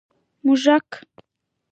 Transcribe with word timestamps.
🐁 0.43 0.43
موږک 0.45 0.89